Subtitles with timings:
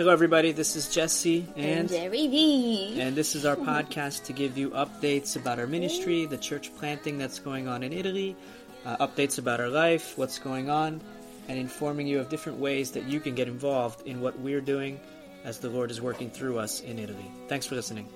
[0.00, 0.52] Hello, everybody.
[0.52, 2.98] This is Jesse And and Jerry V.
[3.02, 7.18] and this is our podcast to give you updates about our ministry, the church planting
[7.18, 8.34] that's going on in Italy,
[8.86, 11.02] uh, updates about our life, what's going on,
[11.48, 14.98] and informing you of different ways that you can get involved in what we're doing
[15.44, 17.30] as the Lord is working through us in Italy.
[17.46, 18.08] Thanks for listening.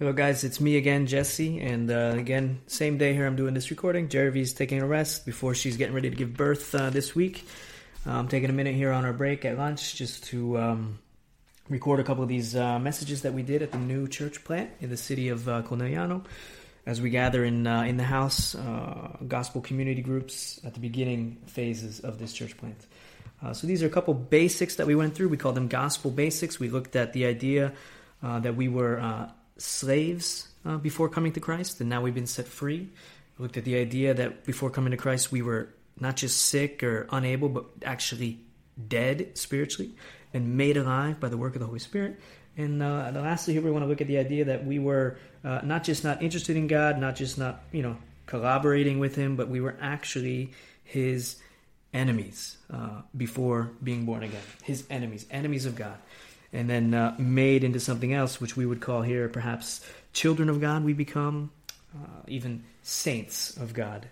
[0.00, 0.44] Hello, guys.
[0.44, 3.26] It's me again, Jesse, and uh, again, same day here.
[3.26, 4.08] I'm doing this recording.
[4.08, 7.46] Jerry V's taking a rest before she's getting ready to give birth uh, this week.
[8.06, 10.98] Uh, I'm taking a minute here on our break at lunch just to um,
[11.68, 14.70] record a couple of these uh, messages that we did at the new church plant
[14.80, 15.60] in the city of uh,
[16.86, 21.36] as we gather in uh, in the house, uh, gospel community groups at the beginning
[21.44, 22.86] phases of this church plant.
[23.52, 25.28] So these are a couple basics that we went through.
[25.28, 26.58] We call them gospel basics.
[26.58, 27.74] We looked at the idea
[28.22, 28.98] that we were
[29.60, 32.88] slaves uh, before coming to Christ, and now we've been set free.
[33.38, 37.06] Looked at the idea that before coming to Christ, we were not just sick or
[37.10, 38.40] unable, but actually
[38.88, 39.92] dead spiritually
[40.32, 42.18] and made alive by the work of the Holy Spirit.
[42.56, 45.60] And uh, lastly, here we want to look at the idea that we were uh,
[45.64, 47.96] not just not interested in God, not just not you know
[48.26, 50.52] collaborating with Him, but we were actually
[50.84, 51.36] His
[51.92, 54.42] enemies uh, before being born again.
[54.62, 55.96] His enemies, enemies of God,
[56.52, 59.80] and then uh, made into something else, which we would call here perhaps
[60.12, 60.84] children of God.
[60.84, 61.50] We become
[61.94, 64.08] uh, even saints of God.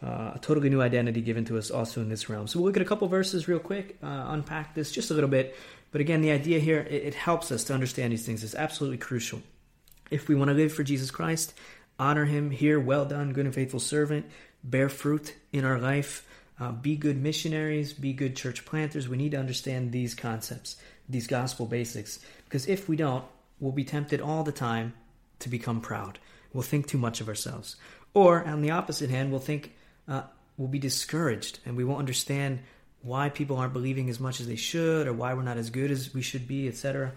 [0.00, 2.46] Uh, a totally new identity given to us also in this realm.
[2.46, 5.30] So we'll look at a couple verses real quick, uh, unpack this just a little
[5.30, 5.56] bit.
[5.90, 8.44] But again, the idea here, it, it helps us to understand these things.
[8.44, 9.42] It's absolutely crucial.
[10.10, 11.52] If we want to live for Jesus Christ,
[11.98, 14.26] honor Him here, well done, good and faithful servant,
[14.62, 16.26] bear fruit in our life,
[16.60, 20.76] uh, be good missionaries, be good church planters, we need to understand these concepts,
[21.08, 22.18] these gospel basics.
[22.44, 23.24] Because if we don't,
[23.60, 24.94] we'll be tempted all the time
[25.40, 26.18] to become proud.
[26.52, 27.76] We'll think too much of ourselves.
[28.14, 29.74] Or, on the opposite hand, we'll think,
[30.08, 30.22] uh,
[30.56, 32.60] we'll be discouraged and we won't understand
[33.02, 35.90] why people aren't believing as much as they should or why we're not as good
[35.90, 37.12] as we should be, etc.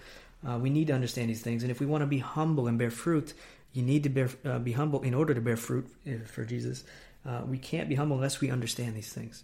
[0.47, 1.63] Uh, we need to understand these things.
[1.63, 3.33] And if we want to be humble and bear fruit,
[3.73, 6.83] you need to bear, uh, be humble in order to bear fruit uh, for Jesus.
[7.25, 9.43] Uh, we can't be humble unless we understand these things.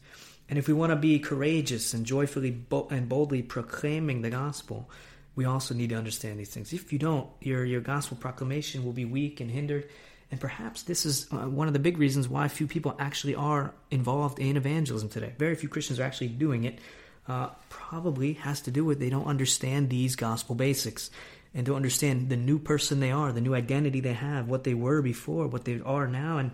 [0.49, 4.89] And if we want to be courageous and joyfully bo- and boldly proclaiming the gospel,
[5.35, 6.73] we also need to understand these things.
[6.73, 9.89] If you don't, your, your gospel proclamation will be weak and hindered.
[10.31, 13.73] And perhaps this is uh, one of the big reasons why few people actually are
[13.91, 15.33] involved in evangelism today.
[15.37, 16.79] Very few Christians are actually doing it.
[17.27, 21.09] Uh, probably has to do with they don't understand these gospel basics
[21.53, 24.73] and don't understand the new person they are, the new identity they have, what they
[24.73, 26.51] were before, what they are now, and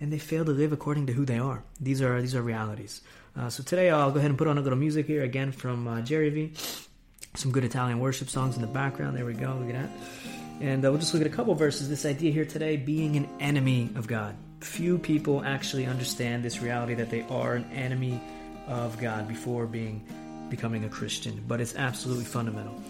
[0.00, 1.62] and they fail to live according to who they are.
[1.80, 3.02] These are these are realities.
[3.36, 5.88] Uh, so today I'll go ahead and put on a little music here again from
[5.88, 6.52] uh, Jerry V.
[7.34, 9.16] Some good Italian worship songs in the background.
[9.16, 9.56] There we go.
[9.58, 9.90] Look at that.
[10.60, 11.88] And uh, we'll just look at a couple verses.
[11.88, 14.36] This idea here today being an enemy of God.
[14.60, 18.20] Few people actually understand this reality that they are an enemy
[18.68, 20.04] of God before being
[20.48, 22.80] becoming a Christian, but it's absolutely fundamental.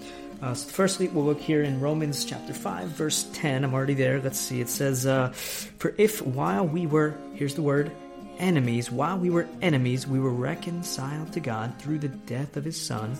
[0.44, 3.64] Uh, so firstly, we'll look here in Romans chapter 5, verse 10.
[3.64, 4.20] I'm already there.
[4.20, 4.60] Let's see.
[4.60, 7.90] It says, uh, For if while we were, here's the word,
[8.36, 12.78] enemies, while we were enemies, we were reconciled to God through the death of his
[12.78, 13.16] Son,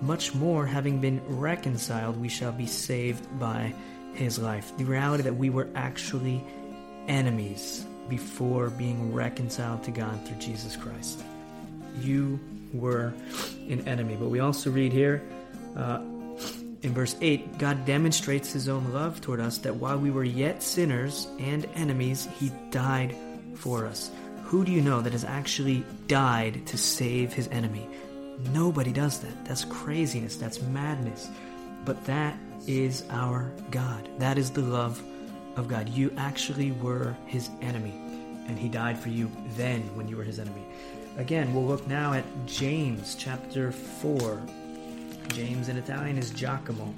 [0.00, 3.74] much more, having been reconciled, we shall be saved by
[4.14, 4.74] his life.
[4.78, 6.42] The reality that we were actually
[7.08, 11.22] enemies before being reconciled to God through Jesus Christ.
[12.00, 12.40] You
[12.72, 13.12] were
[13.68, 14.16] an enemy.
[14.18, 15.22] But we also read here
[15.76, 16.02] uh,
[16.84, 20.62] in verse 8 God demonstrates his own love toward us that while we were yet
[20.62, 23.16] sinners and enemies, he died
[23.54, 24.10] for us.
[24.44, 27.88] Who do you know that has actually died to save his enemy?
[28.52, 29.44] Nobody does that.
[29.44, 30.36] That's craziness.
[30.36, 31.30] That's madness.
[31.84, 32.36] But that
[32.66, 34.08] is our God.
[34.18, 35.02] That is the love
[35.56, 35.88] of God.
[35.88, 37.94] You actually were his enemy,
[38.46, 40.64] and he died for you then when you were his enemy.
[41.16, 44.42] Again, we'll look now at James chapter 4.
[45.28, 46.92] James in Italian is Giacomo.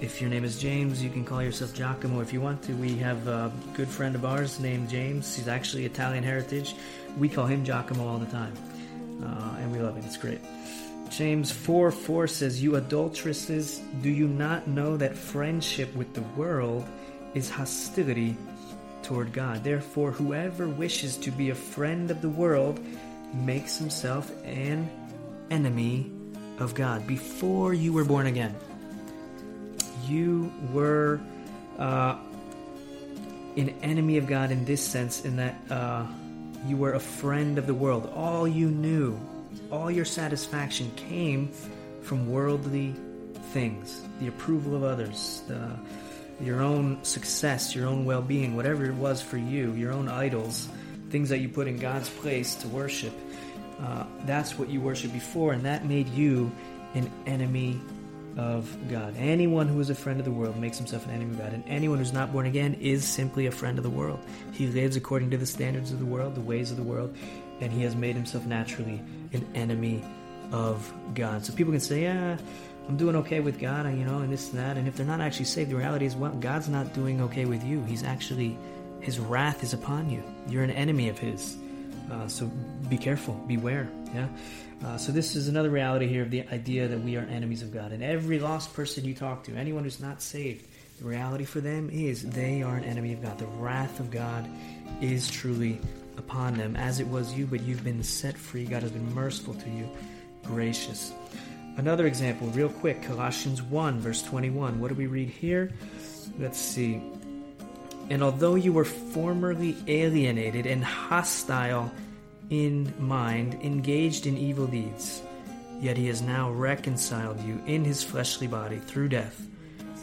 [0.00, 2.72] If your name is James, you can call yourself Giacomo if you want to.
[2.74, 5.34] We have a good friend of ours named James.
[5.34, 6.76] He's actually Italian heritage.
[7.18, 8.52] We call him Giacomo all the time.
[9.22, 10.04] Uh, and we love it.
[10.04, 10.40] It's great.
[11.10, 16.86] James 4 4 says, You adulteresses, do you not know that friendship with the world
[17.34, 18.36] is hostility
[19.02, 19.64] toward God?
[19.64, 22.78] Therefore, whoever wishes to be a friend of the world
[23.34, 24.88] makes himself an
[25.50, 26.12] enemy
[26.58, 27.06] of God.
[27.06, 28.54] Before you were born again,
[30.06, 31.20] you were
[31.78, 32.16] uh,
[33.56, 36.06] an enemy of God in this sense, in that uh,
[36.66, 38.10] you were a friend of the world.
[38.14, 39.18] All you knew,
[39.70, 41.52] all your satisfaction came
[42.02, 42.94] from worldly
[43.52, 45.70] things, the approval of others, the,
[46.40, 50.68] your own success, your own well being, whatever it was for you, your own idols,
[51.10, 53.12] things that you put in God's place to worship.
[53.80, 56.50] Uh, that's what you worshiped before, and that made you
[56.94, 57.80] an enemy
[58.36, 59.14] of God.
[59.16, 61.64] Anyone who is a friend of the world makes himself an enemy of God, and
[61.66, 64.20] anyone who's not born again is simply a friend of the world.
[64.52, 67.16] He lives according to the standards of the world, the ways of the world,
[67.60, 69.00] and he has made himself naturally
[69.32, 70.04] an enemy
[70.52, 71.44] of God.
[71.44, 72.38] So people can say, yeah,
[72.88, 74.76] I'm doing okay with God, you know, and this and that.
[74.76, 77.62] And if they're not actually saved, the reality is, well, God's not doing okay with
[77.64, 77.82] you.
[77.84, 78.56] He's actually,
[79.00, 80.22] his wrath is upon you.
[80.48, 81.58] You're an enemy of his.
[82.10, 82.46] Uh, so
[82.88, 83.88] be careful, beware.
[84.14, 84.28] Yeah.
[84.84, 87.72] Uh, so this is another reality here of the idea that we are enemies of
[87.72, 87.92] God.
[87.92, 90.66] And every lost person you talk to, anyone who's not saved,
[90.98, 93.38] the reality for them is they are an enemy of God.
[93.38, 94.48] The wrath of God
[95.00, 95.80] is truly
[96.16, 98.64] upon them, as it was you, but you've been set free.
[98.64, 99.88] God has been merciful to you,
[100.44, 101.12] gracious.
[101.76, 104.80] Another example, real quick Colossians 1, verse 21.
[104.80, 105.72] What do we read here?
[106.38, 107.00] Let's see.
[108.10, 111.92] And although you were formerly alienated and hostile
[112.50, 115.20] in mind, engaged in evil deeds,
[115.80, 119.46] yet he has now reconciled you in his fleshly body through death,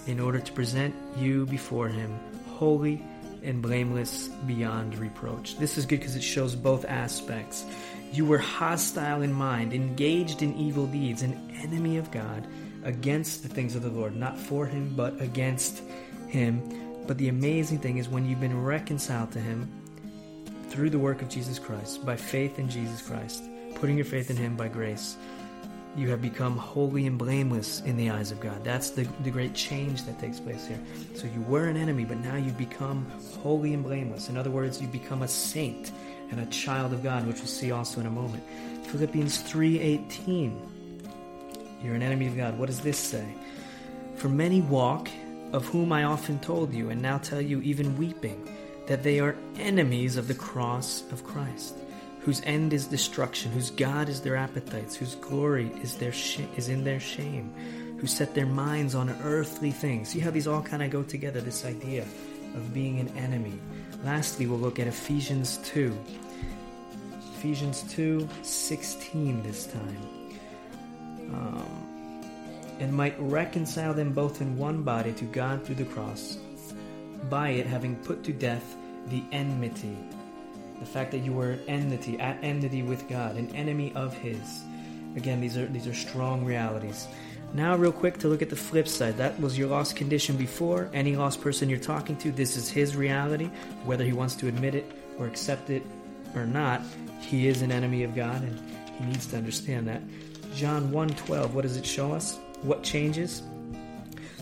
[0.07, 3.03] in order to present you before him holy
[3.43, 5.57] and blameless beyond reproach.
[5.57, 7.65] This is good because it shows both aspects.
[8.11, 12.47] You were hostile in mind, engaged in evil deeds, an enemy of God,
[12.83, 15.81] against the things of the Lord, not for him, but against
[16.27, 16.84] him.
[17.07, 19.71] But the amazing thing is when you've been reconciled to him
[20.69, 23.43] through the work of Jesus Christ, by faith in Jesus Christ,
[23.75, 25.15] putting your faith in him by grace,
[25.95, 28.63] you have become holy and blameless in the eyes of God.
[28.63, 30.79] That's the, the great change that takes place here.
[31.13, 33.09] So you were an enemy, but now you've become
[33.41, 34.27] holy and blameless.
[34.27, 35.91] In other words, you become a saint
[36.31, 38.43] and a child of God, which we'll see also in a moment.
[38.87, 40.59] Philippians 3:18.
[41.81, 42.57] You're an enemy of God.
[42.57, 43.25] What does this say?
[44.15, 45.07] For many walk,
[45.55, 48.39] of whom I often told you, and now tell you even weeping,
[48.87, 51.75] that they are enemies of the cross of Christ
[52.25, 56.69] whose end is destruction, whose God is their appetites, whose glory is their sh- is
[56.69, 57.53] in their shame,
[57.99, 60.09] who set their minds on earthly things.
[60.09, 61.39] See how these all kind of go together.
[61.39, 62.01] This idea
[62.55, 63.59] of being an enemy.
[64.03, 65.95] Lastly, we'll look at Ephesians two.
[67.37, 69.97] Ephesians two sixteen this time.
[71.31, 71.84] Um,
[72.79, 76.37] and might reconcile them both in one body to God through the cross,
[77.29, 78.75] by it having put to death
[79.07, 79.97] the enmity
[80.79, 84.63] the fact that you were an enmity, at enmity with God, an enemy of His.
[85.15, 87.07] Again, these are these are strong realities.
[87.53, 89.17] Now, real quick to look at the flip side.
[89.17, 90.89] That was your lost condition before.
[90.93, 93.49] Any lost person you're talking to, this is his reality,
[93.85, 95.83] whether he wants to admit it or accept it
[96.35, 96.81] or not.
[97.21, 98.59] He is an enemy of God, and
[98.99, 100.01] he needs to understand that.
[100.53, 101.53] John 1:12.
[101.53, 102.37] What does it show us?
[102.65, 103.43] What changes?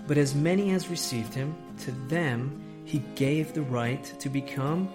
[0.08, 4.90] But as many as received him, to them he gave the right to become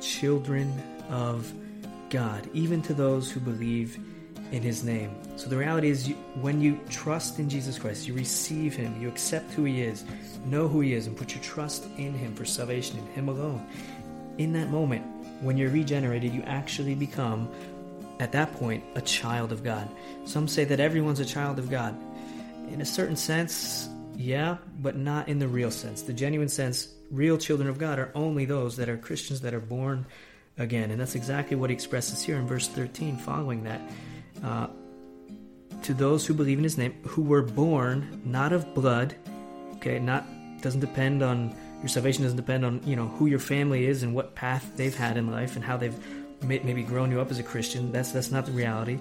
[0.00, 0.72] children
[1.08, 1.52] of
[2.10, 3.98] God, even to those who believe
[4.52, 5.16] in his name.
[5.36, 9.08] So the reality is, you, when you trust in Jesus Christ, you receive him, you
[9.08, 10.04] accept who he is,
[10.44, 13.66] know who he is, and put your trust in him for salvation, in him alone.
[14.38, 15.04] In that moment,
[15.40, 17.48] when you're regenerated, you actually become,
[18.20, 19.88] at that point, a child of God.
[20.24, 21.96] Some say that everyone's a child of God.
[22.68, 26.02] In a certain sense, yeah, but not in the real sense.
[26.02, 29.60] The genuine sense, real children of God are only those that are Christians that are
[29.60, 30.06] born
[30.58, 30.90] again.
[30.90, 33.80] And that's exactly what he expresses here in verse 13, following that.
[34.42, 34.68] Uh,
[35.82, 39.14] to those who believe in his name, who were born not of blood,
[39.76, 40.24] okay, not
[40.60, 44.14] doesn't depend on your salvation doesn't depend on you know who your family is and
[44.14, 45.96] what path they've had in life and how they've
[46.42, 47.90] maybe grown you up as a Christian.
[47.90, 48.98] That's that's not the reality.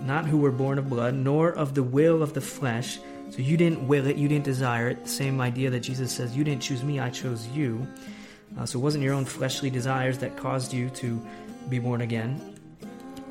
[0.00, 2.98] Not who were born of blood, nor of the will of the flesh,
[3.30, 5.08] so you didn't will it, you didn't desire it.
[5.08, 7.86] Same idea that Jesus says, You didn't choose me, I chose you.
[8.58, 11.20] Uh, so it wasn't your own fleshly desires that caused you to
[11.68, 12.58] be born again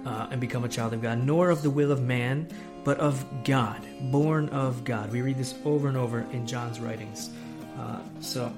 [0.05, 2.47] uh, and become a child of God, nor of the will of man,
[2.83, 5.11] but of God, born of God.
[5.11, 7.29] We read this over and over in John's writings.
[7.77, 8.51] Uh, so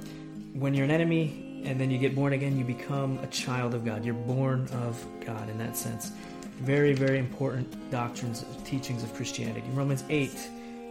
[0.53, 3.83] when you're an enemy and then you get born again, you become a child of
[3.83, 4.05] God.
[4.05, 6.12] You're born of God in that sense.
[6.62, 9.67] Very, very important doctrines, teachings of Christianity.
[9.74, 10.31] Romans 8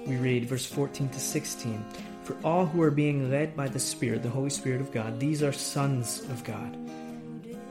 [0.06, 1.84] we read verse 14 to 16
[2.24, 5.42] For all who are being led by the Spirit, the Holy Spirit of God, these
[5.42, 6.76] are sons of God.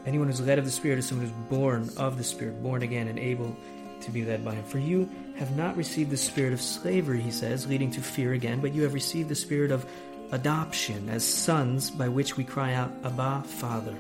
[0.06, 3.08] Anyone who's led of the Spirit is someone who's born of the Spirit, born again,
[3.08, 3.56] and able
[4.02, 4.64] to be led by Him.
[4.64, 8.62] For you have not received the spirit of slavery, he says, leading to fear again,
[8.62, 9.86] but you have received the spirit of
[10.32, 13.96] adoption as sons, by which we cry out, Abba, Father.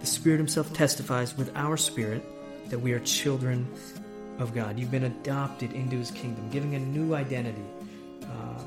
[0.00, 2.24] The Spirit Himself testifies with our spirit
[2.72, 3.72] that we are children
[4.40, 4.78] of God.
[4.78, 7.64] You've been adopted into His kingdom, giving a new identity.
[8.24, 8.62] Uh,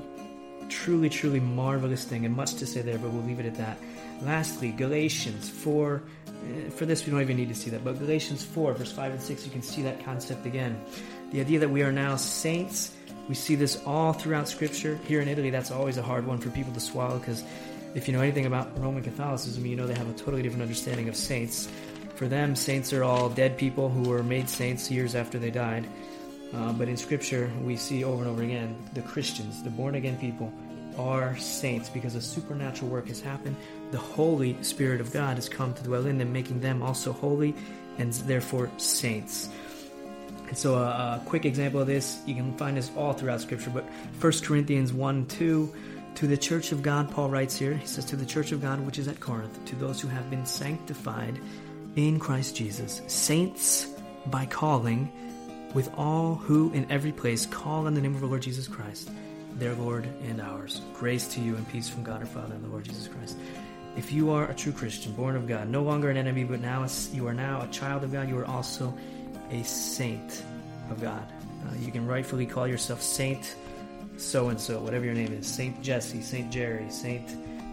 [0.69, 3.77] truly, truly marvelous thing, and much to say there, but we'll leave it at that.
[4.21, 6.01] Lastly, Galatians 4
[6.45, 7.83] Eh, For this, we don't even need to see that.
[7.83, 10.79] But Galatians 4, verse 5 and 6, you can see that concept again.
[11.31, 12.91] The idea that we are now saints,
[13.27, 14.99] we see this all throughout Scripture.
[15.07, 17.43] Here in Italy, that's always a hard one for people to swallow because
[17.95, 21.09] if you know anything about Roman Catholicism, you know they have a totally different understanding
[21.09, 21.67] of saints.
[22.15, 25.87] For them, saints are all dead people who were made saints years after they died.
[26.53, 30.17] Uh, but in Scripture, we see over and over again the Christians, the born again
[30.17, 30.53] people,
[30.97, 33.57] are saints because a supernatural work has happened.
[33.91, 37.53] The Holy Spirit of God has come to dwell in them, making them also holy
[37.97, 39.49] and therefore saints.
[40.47, 43.71] And so, a, a quick example of this, you can find this all throughout Scripture,
[43.71, 43.83] but
[44.21, 45.73] 1 Corinthians 1 2,
[46.15, 48.79] to the church of God, Paul writes here, he says, To the church of God
[48.85, 51.39] which is at Corinth, to those who have been sanctified
[51.95, 53.87] in Christ Jesus, saints
[54.27, 55.11] by calling,
[55.73, 59.09] with all who in every place call on the name of the Lord Jesus Christ,
[59.55, 60.81] their Lord and ours.
[60.93, 63.37] Grace to you and peace from God our Father and the Lord Jesus Christ.
[63.97, 66.85] If you are a true Christian, born of God, no longer an enemy, but now
[67.13, 68.93] you are now a child of God, you are also
[69.51, 70.43] a saint
[70.89, 71.31] of God.
[71.65, 73.55] Uh, you can rightfully call yourself Saint
[74.17, 77.29] so and so, whatever your name is Saint Jesse, Saint Jerry, Saint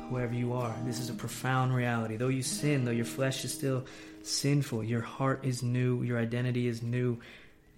[0.09, 0.75] whoever you are.
[0.85, 2.17] This is a profound reality.
[2.17, 3.85] Though you sin, though your flesh is still
[4.23, 7.19] sinful, your heart is new, your identity is new.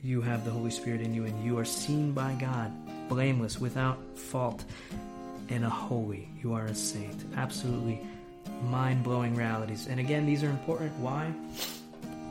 [0.03, 2.71] You have the Holy Spirit in you, and you are seen by God,
[3.09, 4.65] blameless, without fault,
[5.49, 6.29] and a holy.
[6.43, 7.25] You are a saint.
[7.37, 8.01] Absolutely
[8.65, 9.87] mind blowing realities.
[9.87, 10.93] And again, these are important.
[10.99, 11.33] Why?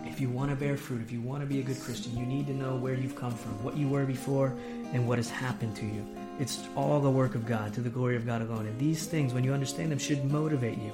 [0.06, 2.26] If you want to bear fruit, if you want to be a good Christian, you
[2.26, 4.54] need to know where you've come from, what you were before,
[4.94, 6.06] and what has happened to you.
[6.40, 8.68] It's all the work of God, to the glory of God alone.
[8.68, 10.92] And these things, when you understand them, should motivate you.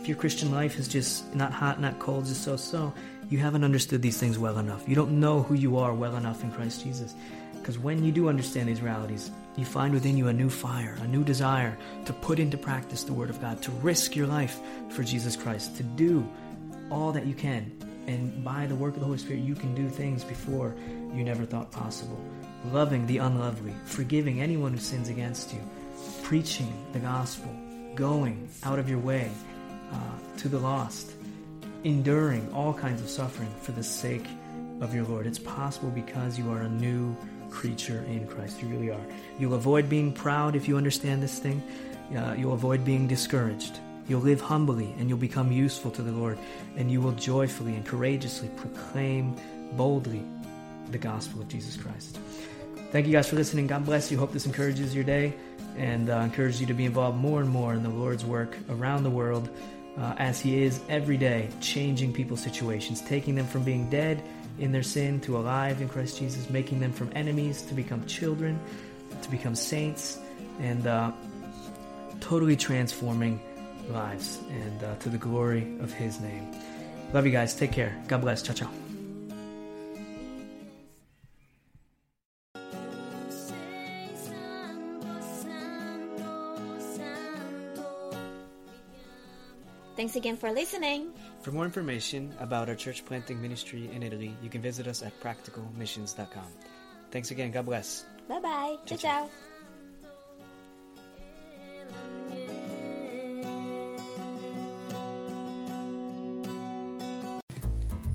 [0.00, 2.92] If your Christian life is just not hot, not cold, just so so,
[3.28, 4.88] you haven't understood these things well enough.
[4.88, 7.14] You don't know who you are well enough in Christ Jesus.
[7.52, 11.06] Because when you do understand these realities, you find within you a new fire, a
[11.06, 11.76] new desire
[12.06, 15.76] to put into practice the Word of God, to risk your life for Jesus Christ,
[15.76, 16.26] to do
[16.90, 17.70] all that you can.
[18.06, 20.74] And by the work of the Holy Spirit, you can do things before
[21.14, 22.18] you never thought possible.
[22.72, 25.60] Loving the unlovely, forgiving anyone who sins against you,
[26.22, 27.54] preaching the gospel,
[27.94, 29.30] going out of your way
[29.92, 31.12] uh, to the lost,
[31.84, 34.26] enduring all kinds of suffering for the sake
[34.80, 35.26] of your Lord.
[35.26, 37.16] It's possible because you are a new
[37.50, 38.62] creature in Christ.
[38.62, 39.06] You really are.
[39.38, 41.62] You'll avoid being proud if you understand this thing.
[42.16, 43.78] Uh, you'll avoid being discouraged.
[44.08, 46.38] You'll live humbly and you'll become useful to the Lord.
[46.76, 49.36] And you will joyfully and courageously proclaim
[49.72, 50.24] boldly
[50.90, 52.18] the gospel of Jesus Christ.
[52.90, 53.68] Thank you guys for listening.
[53.68, 54.18] God bless you.
[54.18, 55.34] Hope this encourages your day
[55.76, 59.04] and uh, encourages you to be involved more and more in the Lord's work around
[59.04, 59.48] the world
[60.00, 64.22] uh, as He is every day, changing people's situations, taking them from being dead
[64.58, 68.58] in their sin to alive in Christ Jesus, making them from enemies to become children,
[69.22, 70.18] to become saints,
[70.60, 71.12] and uh,
[72.20, 73.40] totally transforming
[73.90, 76.50] lives and uh, to the glory of His name.
[77.12, 77.54] Love you guys.
[77.54, 78.00] Take care.
[78.08, 78.42] God bless.
[78.42, 78.89] Ciao, ciao.
[90.00, 91.12] Thanks again for listening.
[91.42, 95.12] For more information about our church planting ministry in Italy, you can visit us at
[95.20, 96.46] practicalmissions.com.
[97.10, 97.50] Thanks again.
[97.50, 98.06] God bless.
[98.26, 98.76] Bye bye.
[98.86, 99.28] Ciao, Ciao, ciao.
[99.28, 99.30] ciao.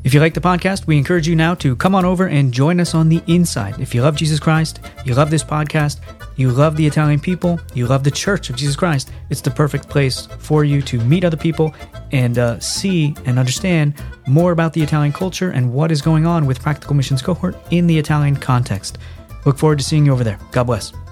[0.04, 2.80] If you like the podcast, we encourage you now to come on over and join
[2.80, 3.80] us on the inside.
[3.80, 6.00] If you love Jesus Christ, you love this podcast,
[6.36, 9.90] you love the Italian people, you love the Church of Jesus Christ, it's the perfect
[9.90, 11.74] place for you to meet other people
[12.12, 13.94] and uh, see and understand
[14.28, 17.88] more about the Italian culture and what is going on with Practical Missions Cohort in
[17.88, 18.98] the Italian context.
[19.46, 20.40] Look forward to seeing you over there.
[20.52, 21.05] God bless.